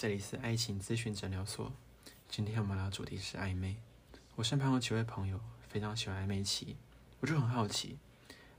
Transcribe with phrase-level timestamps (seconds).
[0.00, 1.72] 这里是爱情咨询诊疗所。
[2.28, 3.74] 今天我们聊的主题是暧昧。
[4.36, 6.76] 我身旁有几位朋友非常喜欢暧昧期，
[7.18, 7.98] 我就很好奇，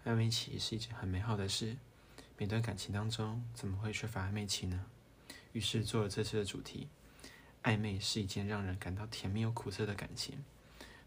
[0.03, 1.77] 暧昧期是一件很美好的事，
[2.37, 4.85] 每段感情当中怎么会缺乏暧昧期呢？
[5.53, 6.89] 于是做了这次的主题。
[7.63, 10.43] 暧昧是一件让人感到甜蜜又苦涩的感情，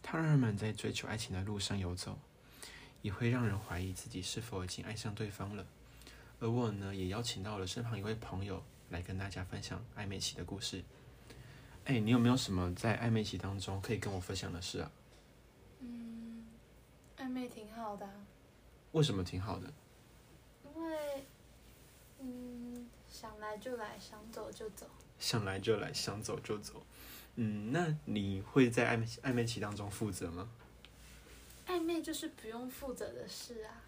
[0.02, 2.18] 它让人们在追求爱情的路上游走，
[3.02, 5.66] 也会让人怀疑自己是否已经爱上对方了。
[6.40, 10.84] 而我呢，也邀请到了身旁一位朋友来跟大家分享暧昧期的故事。
[11.86, 14.92] 哎，你有没有什么在暧昧期当中可以跟我分享的事啊？
[15.80, 16.46] 嗯，
[17.16, 18.12] 暧昧挺好的啊，
[18.92, 19.72] 为什么挺好的？
[20.64, 21.26] 因为
[22.20, 24.86] 嗯，想来就来，想走就走。
[25.18, 26.84] 想来就来，想走就走。
[27.36, 30.50] 嗯，那你会在暧昧暧昧期当中负责吗？
[31.66, 33.82] 暧昧就是不用负责的事啊。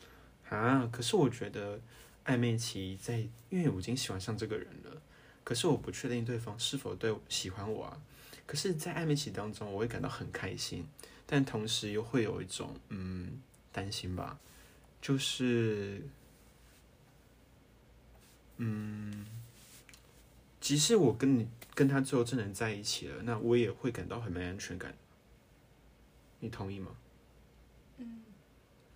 [0.49, 1.79] 啊，可是我觉得
[2.25, 3.19] 暧昧期在，
[3.51, 5.03] 因为我已经喜欢上这个人了，
[5.43, 8.01] 可是我不确定对方是否对喜欢我啊。
[8.47, 10.87] 可是，在暧昧期当中，我会感到很开心，
[11.27, 13.41] 但同时又会有一种嗯
[13.73, 14.39] 担心吧，
[15.01, 16.03] 就是
[18.59, 19.27] 嗯，
[20.61, 24.95] 即使我跟你跟他最后真的在一起了，那我也会感到很没安全感。
[26.41, 26.91] 你同意吗？
[27.97, 28.23] 嗯，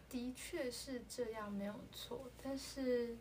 [0.09, 2.31] 的确是这样，没有错。
[2.43, 3.17] 但是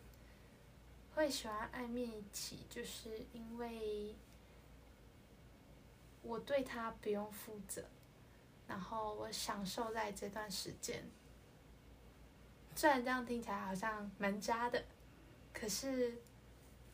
[1.14, 4.14] 会喜欢暧昧期，就是因为
[6.22, 7.84] 我对他不用负责，
[8.66, 11.04] 然后我享受在这段时间。
[12.74, 14.84] 虽然这样听起来好像蛮渣的，
[15.52, 16.16] 可是，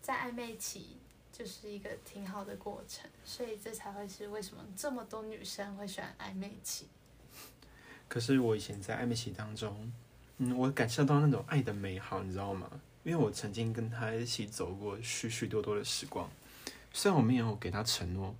[0.00, 0.98] 在暧昧期
[1.30, 6.88] 就是一个挺好的过程，所以这才会是为什么这么多女生会喜欢暧昧期。
[8.14, 9.92] 可是我以前在暧昧期当中，
[10.38, 12.70] 嗯，我感受到那种爱的美好，你知道吗？
[13.02, 16.30] 因为我曾经跟他一起走过许许多多的时光，
[16.92, 18.32] 虽然我没有给他承诺，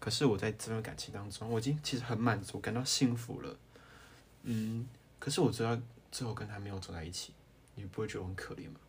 [0.00, 3.56] 可是我在这段感情当中，我已经其实很满足，感到幸福了。
[4.42, 4.88] 嗯，
[5.20, 5.78] 可是我知道
[6.10, 7.32] 最后跟他没有走在一起，
[7.76, 8.80] 你不会觉得很可怜吗？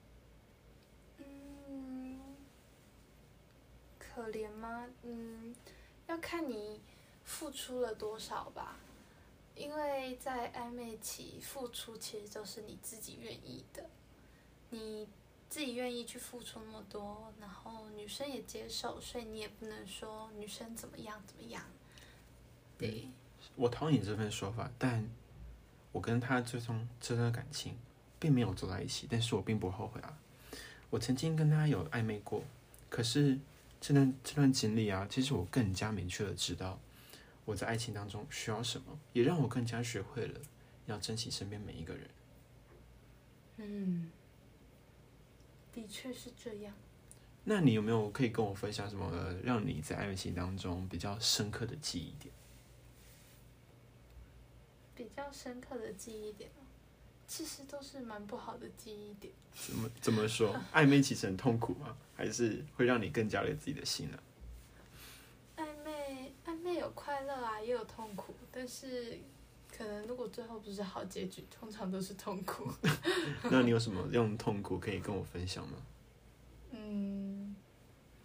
[1.20, 2.20] 嗯，
[4.00, 4.88] 可怜吗？
[5.04, 5.54] 嗯，
[6.08, 6.82] 要看你
[7.24, 8.78] 付出了多少吧。
[9.56, 13.90] 因为在暧昧期，付出其实都是你自己愿意的，
[14.72, 15.08] 你
[15.50, 21.64] 自己愿意去付出那么多，然后女生也接受，所以你也不能说女生怎么样怎么样。
[22.78, 23.08] 对，
[23.56, 25.08] 我同意你这份说法，但
[25.92, 27.78] 我跟他最终这段感情
[28.20, 30.18] 并没有走在一起，但是我并不后悔啊。
[30.90, 32.44] 我曾经跟他有暧昧过，
[32.90, 33.40] 可是
[33.80, 36.80] 这段这段经历啊，其实我更加明确的知道
[37.46, 40.40] 我在爱情当中需要什么，也让我更加学会了
[40.86, 42.10] 要珍惜身边每一个人。
[43.58, 44.12] 嗯，
[45.72, 46.74] 的确是这样。
[47.44, 52.34] 那你有没有可以跟我分享什么呃让你在暧昧期当中比较深刻的记忆点？
[54.96, 56.64] 比较深刻的记忆点哦，
[57.28, 59.34] 其实都是蛮不好的记忆点。
[59.54, 60.56] 怎么怎么说？
[60.72, 61.98] 暧昧其实很痛苦吗？
[62.16, 64.18] 还是会让你更加了自己的心呢、
[66.84, 69.18] 有快乐啊，也有痛苦，但是
[69.76, 72.70] 可能如果最后不是好结局，通常都是痛苦。
[73.50, 75.78] 那你有什么用痛苦可以跟我分享吗？
[76.72, 77.56] 嗯，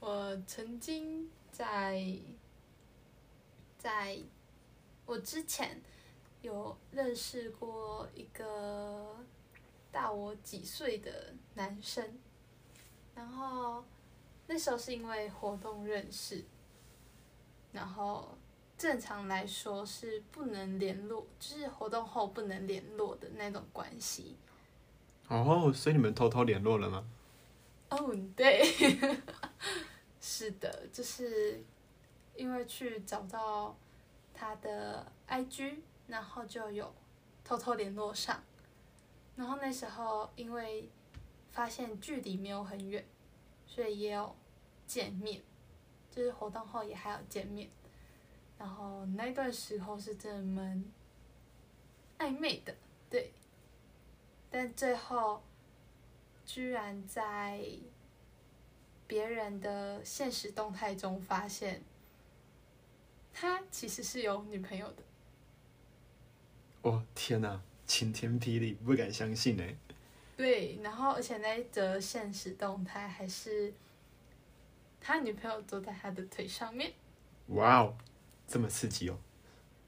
[0.00, 2.02] 我曾经在
[3.78, 4.18] 在
[5.06, 5.80] 我之前
[6.42, 9.16] 有认识过一个
[9.92, 12.18] 大我几岁的男生，
[13.14, 13.84] 然后
[14.46, 16.44] 那时候是因为活动认识，
[17.72, 18.37] 然后
[18.78, 24.36] 正常来说是不能联络，就是活动后不能联络的那种关系。
[25.26, 27.04] 哦，所以你们偷偷联络了吗？
[27.90, 28.62] 哦，对，
[30.20, 31.60] 是的，就是
[32.36, 33.76] 因为去找到
[34.32, 36.94] 他的 IG，然后就有
[37.42, 38.40] 偷偷联络上，
[39.34, 40.88] 然后那时候因为
[41.50, 43.04] 发现距离没有很远，
[43.66, 44.36] 所以也有
[44.86, 45.42] 见面，
[46.10, 47.68] 就是活动后也还有见面，
[48.58, 50.84] 然后那段时候是真的蛮
[52.18, 52.74] 暧昧的，
[53.10, 53.30] 对，
[54.50, 55.42] 但最后。
[56.50, 57.62] 居然在
[59.06, 61.82] 别人的现实动态中发现，
[63.34, 65.02] 他其实是有女朋友的。
[66.80, 69.76] 哦，天哪，晴天霹雳，不敢相信哎！
[70.38, 73.70] 对，然后而且那一则现实动态还是
[74.98, 76.94] 他女朋友坐在他的腿上面。
[77.48, 77.94] 哇哦，
[78.48, 79.18] 这么刺激哦！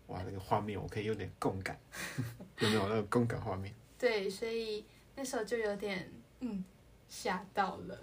[0.09, 1.81] 哇，那个画面我可以有点共感，
[2.61, 3.75] 有没有那个共感画面？
[3.99, 4.85] 对，所以
[5.17, 6.09] 那时候就有点
[6.41, 6.63] 嗯
[7.09, 7.99] 吓到了。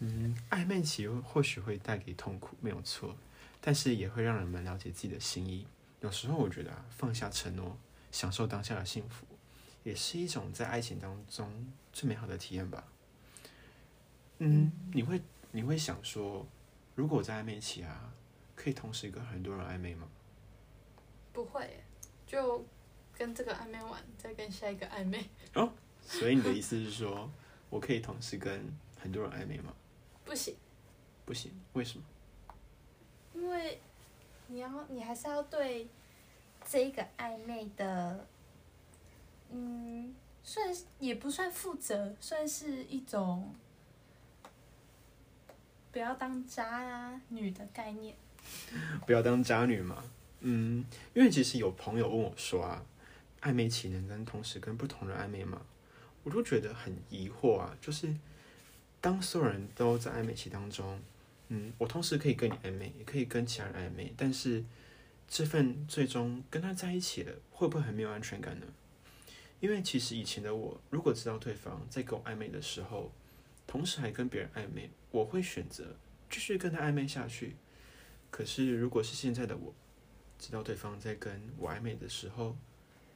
[0.00, 3.16] 嗯，暧昧期或许会带给痛苦，没有错，
[3.60, 5.66] 但是也会让人们了解自己的心意。
[6.00, 7.78] 有时候我觉得啊，放下承诺，
[8.10, 9.24] 享受当下的幸福，
[9.84, 12.84] 也是一种在爱情当中最美好的体验吧。
[14.38, 16.44] 嗯，你会你会想说，
[16.96, 18.12] 如果我在暧昧期啊，
[18.62, 20.06] 可以同时跟很多人暧昧吗？
[21.32, 21.82] 不会，
[22.24, 22.64] 就
[23.12, 27.28] 跟这个暧昧完，再跟下一个暧昧，哦所以你的意思是说，
[27.70, 29.74] 我可以同时跟很多人暧昧吗？
[30.24, 30.54] 不行，
[31.24, 32.04] 不行，为什么？
[33.34, 33.80] 因为
[34.46, 35.88] 你要，你还是要对
[36.64, 38.24] 这一个暧昧的，
[39.50, 43.52] 嗯，算是也不算负责，算是一种
[45.90, 48.14] 不要当渣女的概念。
[49.06, 50.04] 不要当渣女嘛。
[50.40, 50.84] 嗯，
[51.14, 52.84] 因为其实有朋友问我说啊，
[53.40, 55.62] 暧昧期能跟同时跟不同人暧昧吗？
[56.24, 57.76] 我都觉得很疑惑啊。
[57.80, 58.12] 就是
[59.00, 61.00] 当所有人都在暧昧期当中，
[61.48, 64.64] 嗯，我同时可以跟你暧昧，也可以跟其他人暧昧，但是
[65.28, 68.66] 这份最终跟他在一起了，会不会很没有安全感呢？
[69.60, 73.12] 因为其实以前的我，如果知道对方在跟我暧昧的时候，
[73.64, 75.94] 同时还跟别人暧昧，我会选择
[76.28, 77.54] 继续跟他暧昧下去。
[78.32, 79.74] 可是如果是现在的我，
[80.38, 82.56] 知道对方在跟我暧昧的时候，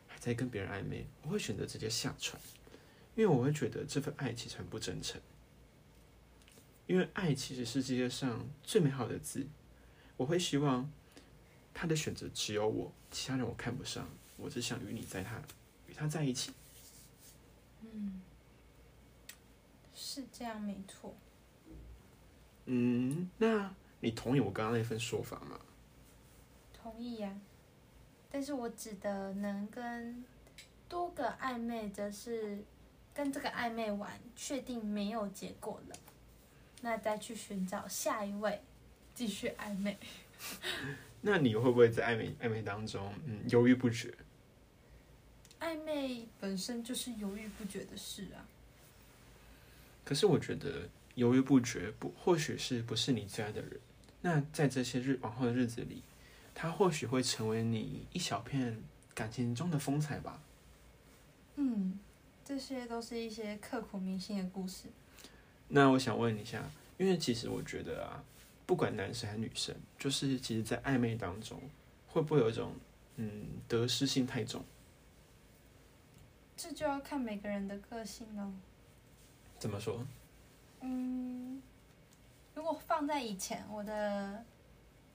[0.06, 2.40] 还在跟别人暧昧，我会选择直接下船，
[3.14, 5.18] 因为我会觉得这份爱其实很不真诚。
[6.86, 9.48] 因为爱其实是世界上最美好的字，
[10.18, 10.88] 我会希望
[11.72, 15.42] 他的选择只有我，其他人我看不上，我只想与你在他
[15.88, 16.52] 与他在一起。
[17.80, 18.20] 嗯，
[19.94, 21.16] 是这样，没错。
[22.66, 23.74] 嗯，那
[24.06, 25.58] 你同意我刚刚那份说法吗？
[26.72, 27.36] 同意呀、
[28.30, 30.24] 但是我指的能跟
[30.88, 32.62] 多个暧昧，则是
[33.12, 35.96] 跟这个暧昧完，确定没有结果了，
[36.82, 38.62] 那再去寻找下一位，
[39.12, 39.98] 继续暧昧。
[41.20, 44.14] 那你会不会在暧昧暧昧当中，嗯，犹豫不决？
[45.58, 48.46] 暧昧本身就是犹豫不决的事啊。
[50.04, 53.80] 可是我觉得犹豫不决不，或许是不是你最爱的人？
[54.26, 56.02] 那在这些日往后的日子里，
[56.52, 58.82] 他或许会成为你一小片
[59.14, 60.42] 感情中的风采吧。
[61.54, 61.96] 嗯，
[62.44, 64.88] 这些都是一些刻骨铭心的故事。
[65.68, 66.68] 那我想问一下，
[66.98, 68.24] 因为其实我觉得啊，
[68.66, 71.60] 不管男生还是女生，就是其实，在暧昧当中，
[72.08, 72.72] 会不会有一种
[73.14, 74.64] 嗯得失心太重？
[76.56, 78.52] 这就要看每个人的个性了。
[79.60, 80.04] 怎么说？
[80.80, 81.62] 嗯，
[82.56, 84.42] 如果放在以前，我的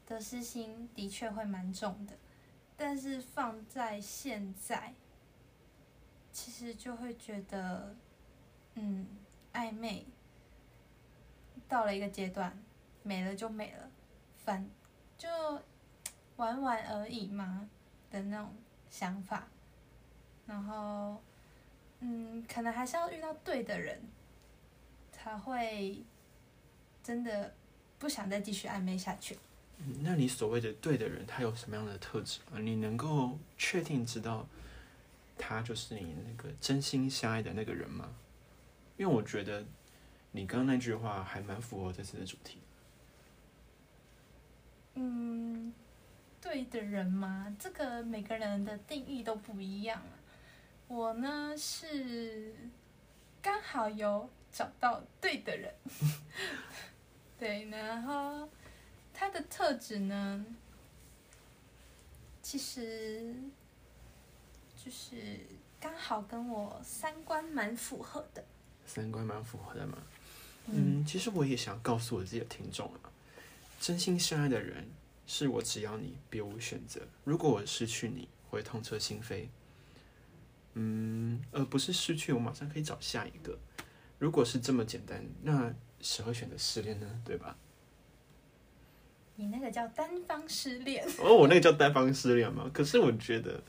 [0.06, 2.16] 得失心的确会蛮重的，
[2.78, 4.94] 但是放在现在，
[6.32, 7.96] 其实就会觉得，
[8.76, 9.08] 嗯，
[9.54, 10.06] 暧昧
[11.68, 12.56] 到了一个阶段，
[13.02, 13.90] 没了就没了，
[14.38, 14.70] 反
[15.18, 15.28] 就
[16.36, 17.68] 玩玩而已嘛
[18.12, 18.54] 的那种
[18.88, 19.48] 想法，
[20.46, 21.20] 然后，
[22.02, 24.00] 嗯，可能还是要遇到对的人。
[25.12, 26.04] 才会
[27.04, 27.54] 真的
[28.00, 29.38] 不想再继续暧昧下去。
[29.80, 32.60] 嗯那你所谓的对的人，他有什么样的特质啊？
[32.60, 34.48] 你能够确定知道
[35.38, 38.14] 他就是你那个真心相爱的那个人吗？
[38.98, 39.66] 因为我觉得
[40.32, 42.60] 你刚刚那句话还蛮符合这次的主题。
[44.94, 45.74] 嗯，
[46.40, 50.14] 对的人嘛，这个每个人的定义都不一样啊。
[50.88, 52.54] 我呢是
[53.42, 55.74] 刚好有找到对的人，
[57.42, 58.48] 对，然后
[59.12, 60.46] 他的特质呢，
[62.44, 63.34] 其实
[64.78, 65.40] 就是
[65.80, 68.46] 刚好跟我三观蛮符合的。
[68.86, 69.98] 三观蛮符合的嘛。
[70.68, 73.10] 嗯，其实我也想告诉我自己的听众啊，
[73.80, 74.88] 真心相爱的人
[75.26, 77.02] 是我只要你，别无选择。
[77.24, 79.48] 如果我失去你，我会痛彻心扉。
[80.76, 83.58] 嗯，而不是失去我马上可以找下一个。
[84.20, 87.22] 如果是这么简单，那谁会选择失恋呢？
[87.24, 87.56] 对吧？
[89.36, 92.70] 你那个叫单方失恋，哦，我那个叫单方失恋嘛。
[92.72, 93.64] 可是我觉得，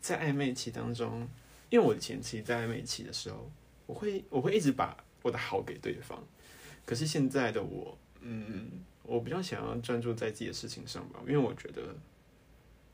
[0.00, 1.26] 在暧昧期当中，
[1.70, 3.50] 因为我前期在暧昧期的时候，
[3.86, 6.22] 我会我会一直把我的好给对方。
[6.84, 8.70] 可是现在的我，嗯，
[9.02, 11.82] 我比较想要专注在自己的事情上吧，因为我觉得，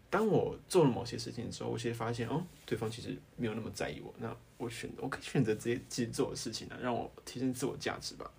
[0.08, 4.14] 当我做了某些事情之后，我其实发现，哦，对方其实没有那么在意我。
[4.18, 8.30] 那我选我可以选择自己自己做的事情呢、让我提升自我价值吧。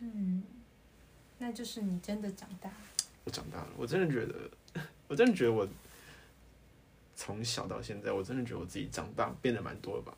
[0.00, 0.42] 嗯，
[1.38, 2.76] 那就是你真的长大了。
[3.24, 4.50] 我长大了，我真的觉得，
[5.08, 5.68] 我真的觉得我
[7.14, 10.14] 从小到现在，我真的觉得我自己长大变得蛮多了吧。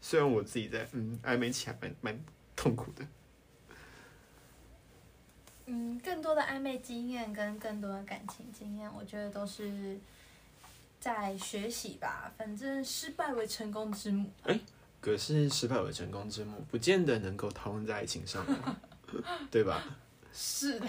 [0.00, 2.20] 虽然我自己在嗯暧昧期还蛮蛮
[2.56, 3.06] 痛苦的，
[5.66, 9.98] 嗯，更多的暧昧经验跟更多的感情经验，我觉得都是
[10.98, 12.32] 在学习吧。
[12.36, 14.30] 反正失败为成功之母。
[15.00, 18.80] 可是失败为成功之母，不见得能够套用在爱情上啊，
[19.50, 19.82] 对吧？
[20.32, 20.86] 是的，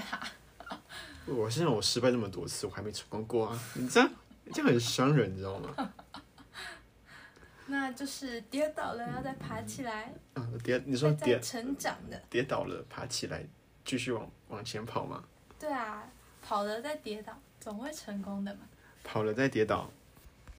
[1.25, 3.59] 我现在我失败这么多次，我还没成功过啊！
[3.75, 4.09] 你这样
[4.51, 5.93] 这样很伤人，你知道吗？
[7.67, 12.21] 那就是跌倒了要再爬起来，啊，跌，你说跌成长的。
[12.29, 13.45] 跌倒了，爬起来，
[13.85, 15.23] 继续往往前跑吗。
[15.57, 16.03] 对啊，
[16.41, 18.61] 跑了再跌倒，总会成功的嘛。
[19.03, 19.89] 跑了再跌倒，